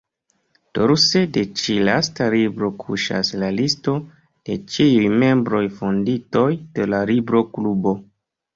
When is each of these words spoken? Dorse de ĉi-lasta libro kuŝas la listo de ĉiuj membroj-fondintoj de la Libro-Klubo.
Dorse 0.77 1.19
de 1.35 1.43
ĉi-lasta 1.59 2.29
libro 2.35 2.71
kuŝas 2.85 3.31
la 3.45 3.51
listo 3.59 3.95
de 4.51 4.59
ĉiuj 4.73 5.05
membroj-fondintoj 5.27 6.49
de 6.81 6.91
la 6.93 7.05
Libro-Klubo. 7.15 7.97